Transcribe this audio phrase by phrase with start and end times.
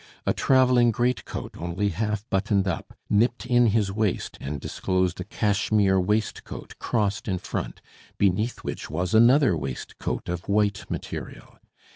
[0.25, 5.23] A travelling great coat, only half buttoned up, nipped in his waist and disclosed a
[5.23, 7.83] cashmere waistcoat crossed in front,
[8.17, 11.59] beneath which was another waistcoat of white material.